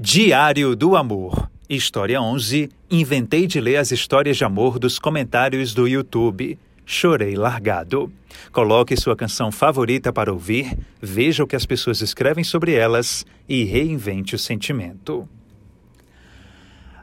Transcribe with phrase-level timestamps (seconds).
[0.00, 1.50] Diário do Amor.
[1.68, 2.70] História 11.
[2.88, 6.56] Inventei de ler as histórias de amor dos comentários do YouTube.
[6.86, 8.12] Chorei largado.
[8.52, 13.64] Coloque sua canção favorita para ouvir, veja o que as pessoas escrevem sobre elas e
[13.64, 15.28] reinvente o sentimento.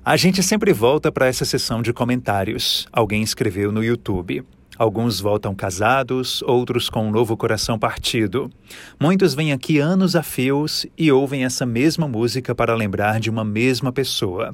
[0.04, 2.88] A gente sempre volta para essa sessão de comentários.
[2.94, 4.42] Alguém escreveu no YouTube.
[4.78, 8.52] Alguns voltam casados, outros com um novo coração partido.
[9.00, 13.46] Muitos vêm aqui anos a fios e ouvem essa mesma música para lembrar de uma
[13.46, 14.54] mesma pessoa.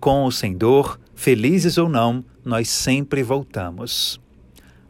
[0.00, 4.20] Com ou sem dor, felizes ou não, nós sempre voltamos.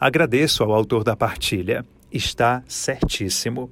[0.01, 1.85] Agradeço ao autor da partilha.
[2.11, 3.71] Está certíssimo.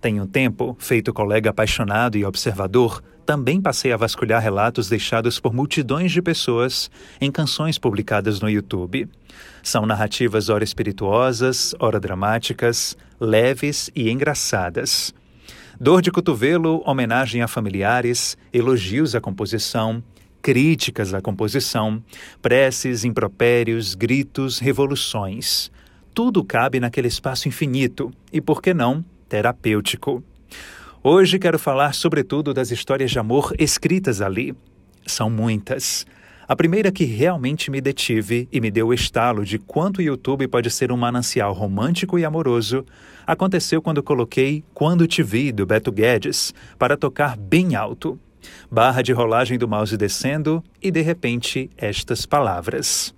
[0.00, 5.52] Tem um tempo, feito colega apaixonado e observador, também passei a vasculhar relatos deixados por
[5.52, 6.88] multidões de pessoas
[7.20, 9.08] em canções publicadas no YouTube.
[9.64, 15.12] São narrativas ora espirituosas, ora dramáticas, leves e engraçadas.
[15.78, 20.02] Dor de cotovelo, homenagem a familiares, elogios à composição,
[20.40, 22.00] críticas à composição,
[22.40, 25.72] preces, impropérios, gritos, revoluções.
[26.14, 30.22] Tudo cabe naquele espaço infinito e, por que não, terapêutico.
[31.08, 34.52] Hoje quero falar sobretudo das histórias de amor escritas ali.
[35.06, 36.04] São muitas.
[36.48, 40.48] A primeira que realmente me detive e me deu o estalo de quanto o YouTube
[40.48, 42.84] pode ser um manancial romântico e amoroso
[43.24, 48.18] aconteceu quando coloquei Quando Te Vi, do Beto Guedes, para tocar bem alto.
[48.68, 53.14] Barra de rolagem do mouse descendo e, de repente, estas palavras.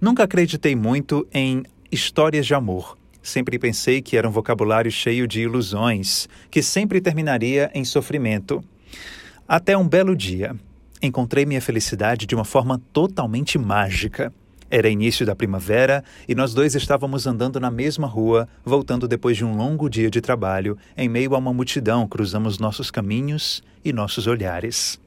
[0.00, 5.42] Nunca acreditei muito em histórias de amor Sempre pensei que era um vocabulário cheio de
[5.42, 8.64] ilusões, que sempre terminaria em sofrimento.
[9.46, 10.56] Até um belo dia,
[11.02, 14.32] encontrei minha felicidade de uma forma totalmente mágica.
[14.70, 19.44] Era início da primavera e nós dois estávamos andando na mesma rua, voltando depois de
[19.44, 24.28] um longo dia de trabalho, em meio a uma multidão, cruzamos nossos caminhos e nossos
[24.28, 25.00] olhares.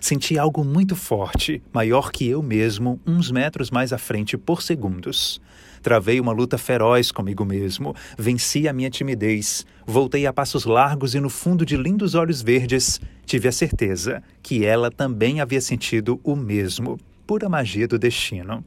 [0.00, 5.40] Senti algo muito forte, maior que eu mesmo, uns metros mais à frente por segundos.
[5.82, 11.20] Travei uma luta feroz comigo mesmo, venci a minha timidez, voltei a passos largos e
[11.20, 16.34] no fundo de lindos olhos verdes tive a certeza que ela também havia sentido o
[16.34, 18.64] mesmo, pura magia do destino.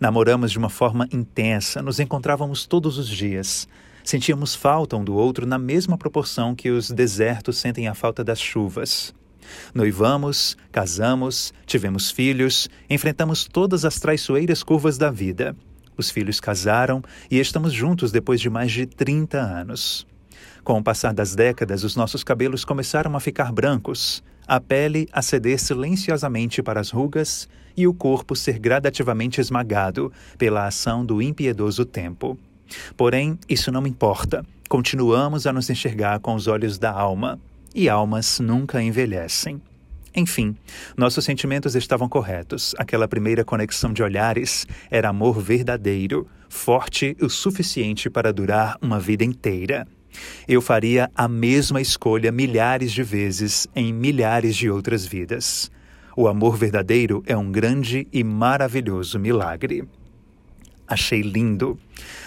[0.00, 3.68] Namoramos de uma forma intensa, nos encontrávamos todos os dias.
[4.02, 8.40] Sentíamos falta um do outro na mesma proporção que os desertos sentem a falta das
[8.40, 9.14] chuvas.
[9.74, 15.56] Noivamos, casamos, tivemos filhos, enfrentamos todas as traiçoeiras curvas da vida.
[15.96, 20.06] Os filhos casaram e estamos juntos depois de mais de 30 anos.
[20.62, 25.20] Com o passar das décadas, os nossos cabelos começaram a ficar brancos, a pele a
[25.22, 31.84] ceder silenciosamente para as rugas e o corpo ser gradativamente esmagado pela ação do impiedoso
[31.84, 32.38] tempo.
[32.96, 34.44] Porém, isso não importa.
[34.68, 37.40] Continuamos a nos enxergar com os olhos da alma
[37.78, 39.62] e almas nunca envelhecem.
[40.12, 40.56] Enfim,
[40.96, 42.74] nossos sentimentos estavam corretos.
[42.76, 49.24] Aquela primeira conexão de olhares era amor verdadeiro, forte o suficiente para durar uma vida
[49.24, 49.86] inteira.
[50.48, 55.70] Eu faria a mesma escolha milhares de vezes em milhares de outras vidas.
[56.16, 59.86] O amor verdadeiro é um grande e maravilhoso milagre.
[60.88, 61.78] Achei lindo.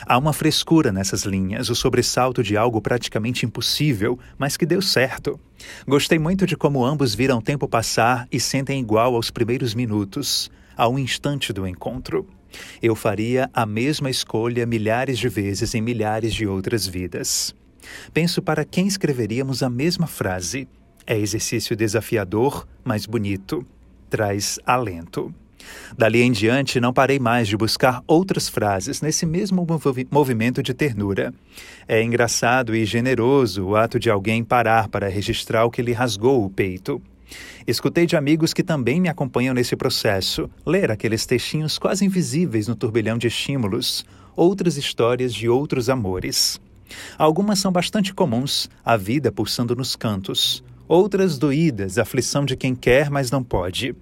[0.06, 5.40] Há uma frescura nessas linhas, o sobressalto de algo praticamente impossível, mas que deu certo.
[5.88, 10.52] Gostei muito de como ambos viram o tempo passar e sentem igual aos primeiros minutos,
[10.78, 12.28] ao instante do encontro.
[12.82, 17.56] Eu faria a mesma escolha milhares de vezes em milhares de outras vidas.
[18.14, 20.68] Penso para quem escreveríamos a mesma frase.
[21.08, 23.66] É exercício desafiador, mas bonito.
[24.10, 25.34] Traz alento.
[25.98, 30.74] Dali em diante, não parei mais de buscar outras frases nesse mesmo movi movimento de
[30.74, 31.34] ternura.
[31.88, 36.46] É engraçado e generoso o ato de alguém parar para registrar o que lhe rasgou
[36.46, 37.02] o peito.
[37.66, 42.76] Escutei de amigos que também me acompanham nesse processo ler aqueles textinhos quase invisíveis no
[42.76, 44.06] turbilhão de estímulos,
[44.36, 46.60] outras histórias de outros amores.
[47.18, 50.64] Algumas são bastante comuns, a vida pulsando nos cantos.
[50.88, 53.96] Outras doídas, aflição de quem quer, mas não pode.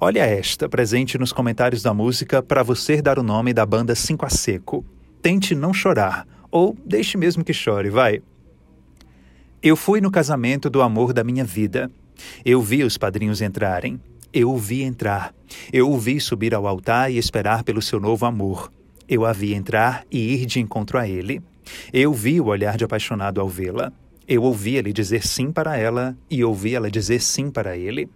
[0.00, 4.24] Olha esta, presente nos comentários da música para você dar o nome da banda 5
[4.24, 4.84] a Seco.
[5.20, 8.22] Tente não chorar, ou deixe mesmo que chore, vai.
[9.60, 11.90] Eu fui no casamento do amor da minha vida.
[12.44, 14.00] Eu vi os padrinhos entrarem.
[14.32, 15.34] Eu o vi entrar.
[15.72, 18.70] Eu o vi subir ao altar e esperar pelo seu novo amor.
[19.08, 21.42] Eu a vi entrar e ir de encontro a ele.
[21.92, 23.92] Eu vi o olhar de apaixonado ao vê-la.
[24.28, 28.08] Eu ouvi ele dizer sim para ela e ouvi ela dizer sim para ele.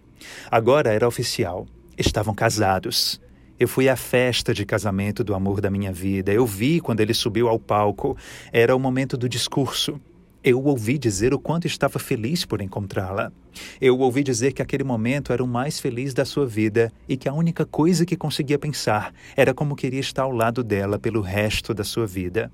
[0.49, 1.67] Agora era oficial.
[1.97, 3.21] Estavam casados.
[3.59, 6.33] Eu fui à festa de casamento do amor da minha vida.
[6.33, 8.17] Eu vi quando ele subiu ao palco.
[8.51, 9.99] Era o momento do discurso.
[10.43, 13.31] Eu ouvi dizer o quanto estava feliz por encontrá-la.
[13.79, 17.29] Eu ouvi dizer que aquele momento era o mais feliz da sua vida e que
[17.29, 21.73] a única coisa que conseguia pensar era como queria estar ao lado dela pelo resto
[21.73, 22.51] da sua vida.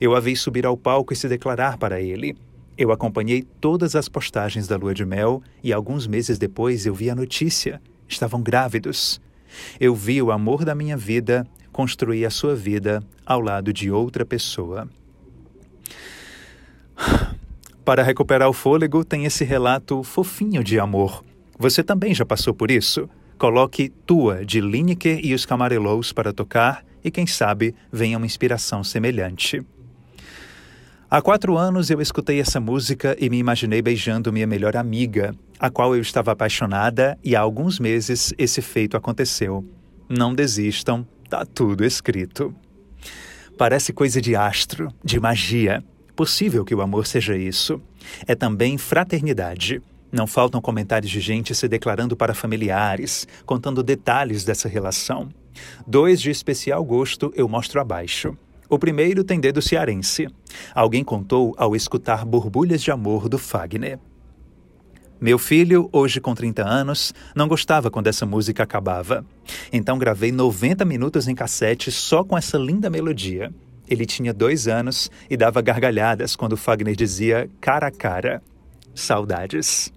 [0.00, 2.36] Eu a vi subir ao palco e se declarar para ele.
[2.80, 7.10] Eu acompanhei todas as postagens da lua de mel e alguns meses depois eu vi
[7.10, 7.78] a notícia.
[8.08, 9.20] Estavam grávidos.
[9.78, 14.24] Eu vi o amor da minha vida construir a sua vida ao lado de outra
[14.24, 14.88] pessoa.
[17.84, 21.22] Para recuperar o fôlego, tem esse relato fofinho de amor.
[21.58, 23.10] Você também já passou por isso?
[23.36, 28.82] Coloque Tua, de Lineker e os Camarelos para tocar e, quem sabe, venha uma inspiração
[28.82, 29.62] semelhante.
[31.12, 35.68] Há quatro anos eu escutei essa música e me imaginei beijando minha melhor amiga, a
[35.68, 39.68] qual eu estava apaixonada, e há alguns meses esse feito aconteceu.
[40.08, 42.54] Não desistam, tá tudo escrito.
[43.58, 45.82] Parece coisa de astro, de magia.
[46.14, 47.82] Possível que o amor seja isso.
[48.24, 49.82] É também fraternidade.
[50.12, 55.28] Não faltam comentários de gente se declarando para familiares, contando detalhes dessa relação.
[55.84, 58.38] Dois de especial gosto eu mostro abaixo.
[58.70, 60.28] O primeiro tem dedo cearense.
[60.72, 63.98] Alguém contou ao escutar Borbulhas de Amor do Fagner.
[65.20, 69.26] Meu filho, hoje com 30 anos, não gostava quando essa música acabava.
[69.72, 73.52] Então gravei 90 minutos em cassete só com essa linda melodia.
[73.88, 78.40] Ele tinha dois anos e dava gargalhadas quando Fagner dizia cara a cara.
[78.94, 79.92] Saudades.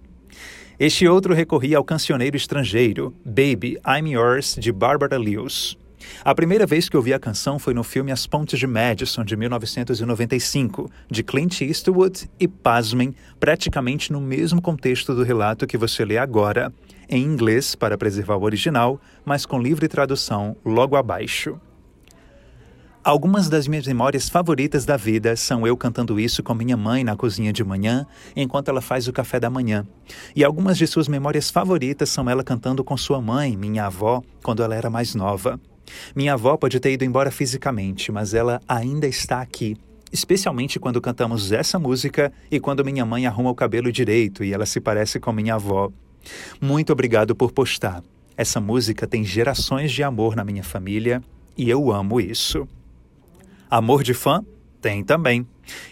[0.80, 5.78] Este outro recorria ao cancioneiro estrangeiro, Baby, I'm Yours, de Barbara Lewis.
[6.24, 9.36] A primeira vez que ouvi a canção foi no filme As Pontes de Madison, de
[9.36, 16.18] 1995, de Clint Eastwood, e pasmem, praticamente no mesmo contexto do relato que você lê
[16.18, 16.72] agora,
[17.08, 21.60] em inglês para preservar o original, mas com livre tradução logo abaixo.
[23.04, 27.14] Algumas das minhas memórias favoritas da vida são eu cantando isso com minha mãe na
[27.14, 29.86] cozinha de manhã, enquanto ela faz o café da manhã.
[30.34, 34.62] E algumas de suas memórias favoritas são ela cantando com sua mãe, minha avó, quando
[34.62, 35.60] ela era mais nova.
[36.14, 39.76] Minha avó pode ter ido embora fisicamente, mas ela ainda está aqui,
[40.12, 44.66] especialmente quando cantamos essa música e quando minha mãe arruma o cabelo direito e ela
[44.66, 45.90] se parece com minha avó.
[46.60, 48.02] Muito obrigado por postar.
[48.36, 51.22] Essa música tem gerações de amor na minha família
[51.56, 52.66] e eu amo isso.
[53.70, 54.44] Amor de fã?
[54.80, 55.46] Tem também.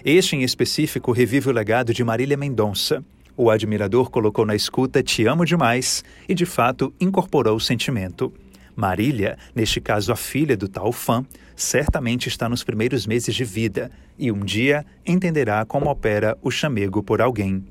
[0.04, 3.04] Este em específico revive o legado de Marília Mendonça.
[3.36, 8.32] O admirador colocou na escuta Te Amo Demais e, de fato, incorporou o sentimento.
[8.74, 11.24] Marília, neste caso a filha do tal fã,
[11.54, 17.02] certamente está nos primeiros meses de vida e um dia entenderá como opera o chamego
[17.02, 17.64] por alguém.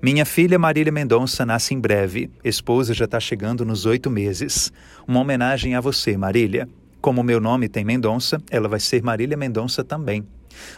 [0.00, 2.30] Minha filha Marília Mendonça nasce em breve.
[2.44, 4.70] Esposa já está chegando nos oito meses.
[5.08, 6.68] Uma homenagem a você, Marília.
[7.00, 10.26] Como meu nome tem Mendonça, ela vai ser Marília Mendonça também.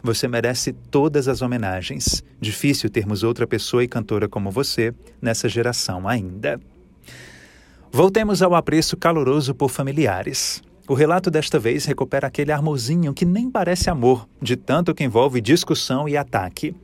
[0.03, 2.23] Você merece todas as homenagens.
[2.41, 6.61] Difícil termos outra pessoa e cantora como você nessa geração ainda.
[7.97, 10.63] Voltemos ao apreço caloroso por familiares.
[10.87, 15.41] O relato desta vez recupera aquele amorzinho que nem parece amor, de tanto que envolve
[15.41, 16.77] discussão e ataque.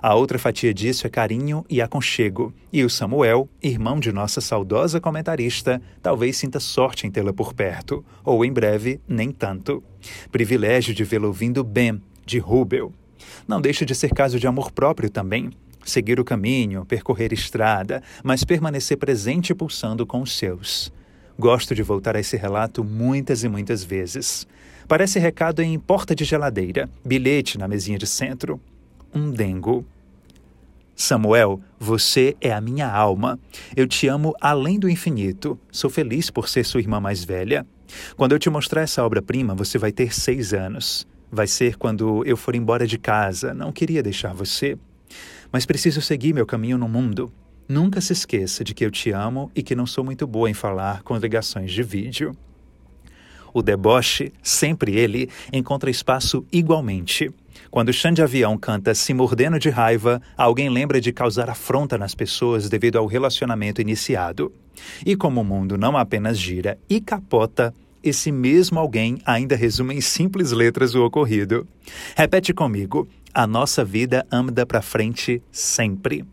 [0.00, 5.00] A outra fatia disso é carinho e aconchego, e o Samuel, irmão de nossa saudosa
[5.00, 9.82] comentarista, talvez sinta sorte em tê-la por perto, ou em breve, nem tanto.
[10.30, 12.92] Privilégio de vê-la ouvindo bem, de Rubel.
[13.48, 15.50] Não deixa de ser caso de amor próprio também.
[15.84, 20.92] Seguir o caminho, percorrer estrada, mas permanecer presente e pulsando com os seus.
[21.38, 24.46] Gosto de voltar a esse relato muitas e muitas vezes.
[24.86, 28.60] Parece recado em porta de geladeira, bilhete na mesinha de centro,
[29.14, 29.84] um dengo.
[30.94, 33.38] Samuel, você é a minha alma.
[33.74, 35.58] Eu te amo além do infinito.
[35.72, 37.66] Sou feliz por ser sua irmã mais velha.
[38.16, 41.06] Quando eu te mostrar essa obra-prima, você vai ter seis anos.
[41.32, 43.54] Vai ser quando eu for embora de casa.
[43.54, 44.76] Não queria deixar você.
[45.52, 47.32] Mas preciso seguir meu caminho no mundo.
[47.68, 50.54] Nunca se esqueça de que eu te amo e que não sou muito boa em
[50.54, 52.36] falar com ligações de vídeo.
[53.52, 57.30] O deboche, sempre ele, encontra espaço igualmente.
[57.70, 62.14] Quando o Xande Avião canta Se Mordendo de Raiva, alguém lembra de causar afronta nas
[62.14, 64.52] pessoas devido ao relacionamento iniciado.
[65.04, 70.00] E como o mundo não apenas gira e capota, esse mesmo alguém ainda resume em
[70.00, 71.66] simples letras o ocorrido.
[72.16, 76.24] Repete comigo: a nossa vida anda para frente sempre.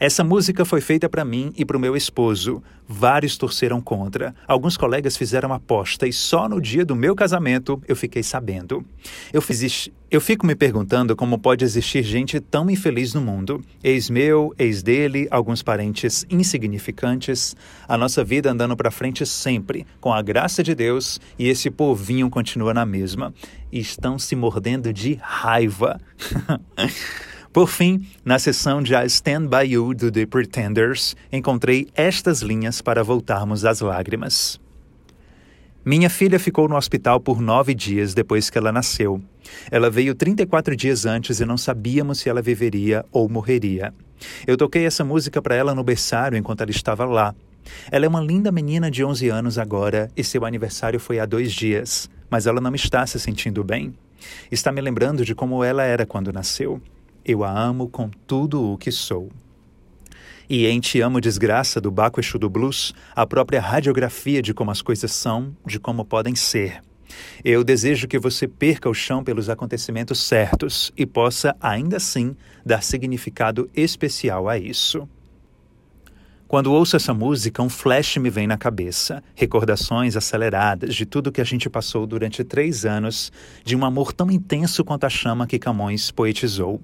[0.00, 2.62] Essa música foi feita para mim e para o meu esposo.
[2.86, 4.32] Vários torceram contra.
[4.46, 8.86] Alguns colegas fizeram aposta e só no dia do meu casamento eu fiquei sabendo.
[9.32, 13.60] Eu, fiz, eu fico me perguntando como pode existir gente tão infeliz no mundo.
[13.82, 17.56] Ex meu, ex dele, alguns parentes insignificantes.
[17.88, 22.30] A nossa vida andando para frente sempre, com a graça de Deus, e esse povinho
[22.30, 23.34] continua na mesma.
[23.72, 26.00] E estão se mordendo de raiva.
[27.52, 32.82] Por fim, na sessão de I Stand By You do The Pretenders, encontrei estas linhas
[32.82, 34.60] para voltarmos às lágrimas.
[35.84, 39.22] Minha filha ficou no hospital por nove dias depois que ela nasceu.
[39.70, 43.94] Ela veio 34 dias antes e não sabíamos se ela viveria ou morreria.
[44.46, 47.34] Eu toquei essa música para ela no berçário enquanto ela estava lá.
[47.90, 51.52] Ela é uma linda menina de 11 anos agora e seu aniversário foi há dois
[51.52, 53.94] dias, mas ela não está se sentindo bem.
[54.50, 56.82] Está me lembrando de como ela era quando nasceu.
[57.30, 59.28] Eu a amo com tudo o que sou.
[60.48, 64.70] E em Te Amo Desgraça, do Baco Exu do Blues, a própria radiografia de como
[64.70, 66.82] as coisas são, de como podem ser.
[67.44, 72.82] Eu desejo que você perca o chão pelos acontecimentos certos e possa, ainda assim, dar
[72.82, 75.06] significado especial a isso.
[76.46, 79.22] Quando ouço essa música, um flash me vem na cabeça.
[79.34, 83.30] Recordações aceleradas de tudo que a gente passou durante três anos,
[83.62, 86.80] de um amor tão intenso quanto a chama que Camões poetizou.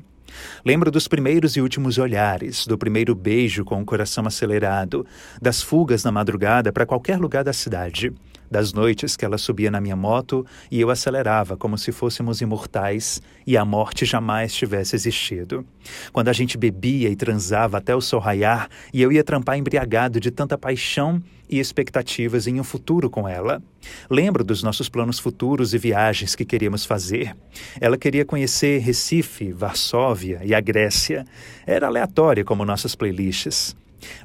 [0.64, 5.06] Lembro dos primeiros e últimos olhares, do primeiro beijo com o coração acelerado,
[5.40, 8.12] das fugas na madrugada para qualquer lugar da cidade,
[8.54, 13.20] das noites que ela subia na minha moto e eu acelerava como se fôssemos imortais
[13.44, 15.66] e a morte jamais tivesse existido.
[16.12, 20.20] Quando a gente bebia e transava até o sol raiar e eu ia trampar embriagado
[20.20, 21.20] de tanta paixão
[21.50, 23.60] e expectativas em um futuro com ela.
[24.08, 27.36] Lembro dos nossos planos futuros e viagens que queríamos fazer.
[27.80, 31.24] Ela queria conhecer Recife, Varsóvia e a Grécia.
[31.66, 33.74] Era aleatória como nossas playlists.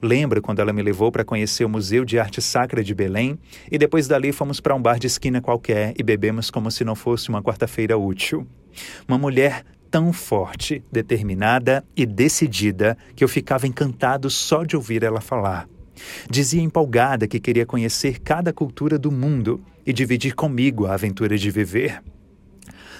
[0.01, 3.37] Lembro quando ela me levou para conhecer o Museu de Arte Sacra de Belém
[3.71, 6.95] e depois dali fomos para um bar de esquina qualquer e bebemos como se não
[6.95, 8.47] fosse uma quarta-feira útil.
[9.07, 15.21] Uma mulher tão forte, determinada e decidida que eu ficava encantado só de ouvir ela
[15.21, 15.67] falar.
[16.29, 21.51] Dizia empolgada que queria conhecer cada cultura do mundo e dividir comigo a aventura de
[21.51, 22.01] viver.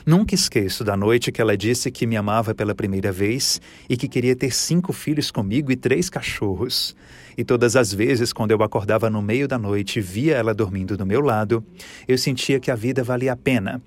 [0.09, 4.07] Nunca esqueço da noite que ela disse que me amava pela primeira vez e que
[4.07, 6.95] queria ter cinco filhos comigo e três cachorros.
[7.37, 10.97] E todas as vezes, quando eu acordava no meio da noite e via ela dormindo
[10.97, 11.63] do meu lado,
[12.07, 13.79] eu sentia que a vida valia a pena.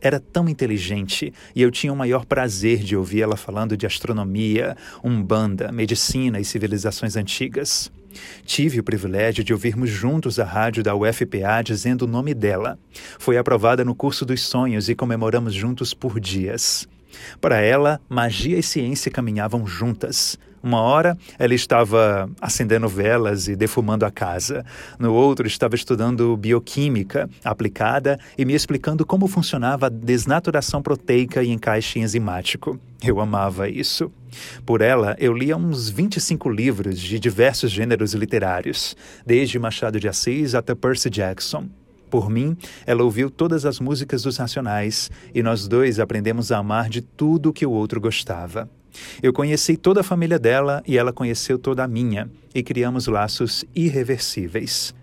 [0.00, 4.76] Era tão inteligente e eu tinha o maior prazer de ouvir ela falando de astronomia,
[5.02, 7.90] umbanda, medicina e civilizações antigas.
[8.44, 12.78] Tive o privilégio de ouvirmos juntos a rádio da UFPA dizendo o nome dela.
[13.18, 16.88] Foi aprovada no curso dos sonhos e comemoramos juntos por dias.
[17.40, 20.38] Para ela, magia e ciência caminhavam juntas.
[20.64, 24.64] Uma hora ela estava acendendo velas e defumando a casa.
[24.98, 31.50] No outro estava estudando bioquímica aplicada e me explicando como funcionava a desnaturação proteica e
[31.50, 32.80] encaixe enzimático.
[33.02, 34.10] Eu amava isso.
[34.64, 40.54] Por ela, eu lia uns 25 livros de diversos gêneros literários, desde Machado de Assis
[40.54, 41.68] até Percy Jackson.
[42.14, 42.56] Por mim,
[42.86, 47.52] ela ouviu todas as músicas dos Nacionais e nós dois aprendemos a amar de tudo
[47.52, 48.70] que o outro gostava.
[49.20, 53.64] Eu conheci toda a família dela e ela conheceu toda a minha, e criamos laços
[53.74, 54.94] irreversíveis.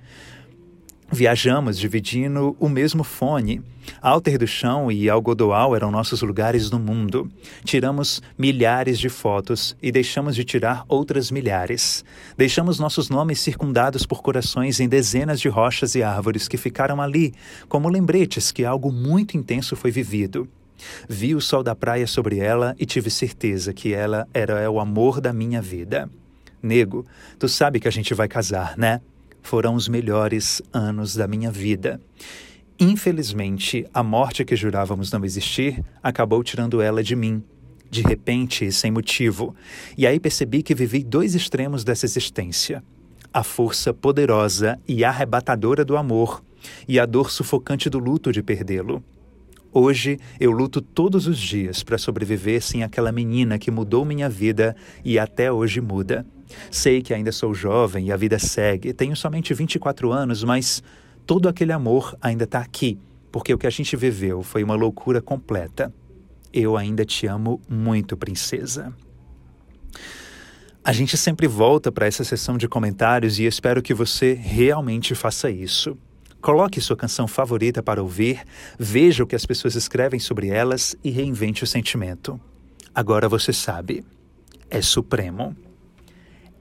[1.13, 3.61] Viajamos dividindo o mesmo fone.
[4.01, 7.29] Alter do Chão e Algodoal eram nossos lugares no mundo.
[7.65, 12.05] Tiramos milhares de fotos e deixamos de tirar outras milhares.
[12.37, 17.33] Deixamos nossos nomes circundados por corações em dezenas de rochas e árvores que ficaram ali,
[17.67, 20.47] como lembretes que algo muito intenso foi vivido.
[21.09, 25.19] Vi o sol da praia sobre ela e tive certeza que ela era o amor
[25.19, 26.09] da minha vida.
[26.63, 27.05] Nego,
[27.37, 29.01] tu sabe que a gente vai casar, né?
[29.41, 31.99] Foram os melhores anos da minha vida.
[32.79, 37.43] Infelizmente, a morte que jurávamos não existir acabou tirando ela de mim,
[37.89, 39.55] de repente e sem motivo.
[39.97, 42.83] E aí percebi que vivi dois extremos dessa existência:
[43.33, 46.43] a força poderosa e arrebatadora do amor,
[46.87, 49.03] e a dor sufocante do luto de perdê-lo.
[49.73, 54.75] Hoje eu luto todos os dias para sobreviver sem aquela menina que mudou minha vida
[55.05, 56.25] e até hoje muda.
[56.69, 60.83] Sei que ainda sou jovem e a vida segue, tenho somente 24 anos, mas
[61.25, 62.97] todo aquele amor ainda está aqui,
[63.31, 65.93] porque o que a gente viveu foi uma loucura completa.
[66.53, 68.93] Eu ainda te amo muito, princesa.
[70.83, 75.49] A gente sempre volta para essa sessão de comentários e espero que você realmente faça
[75.49, 75.95] isso.
[76.41, 78.41] Coloque sua canção favorita para ouvir,
[78.79, 82.41] veja o que as pessoas escrevem sobre elas e reinvente o sentimento.
[82.95, 84.03] Agora você sabe,
[84.67, 85.55] é supremo.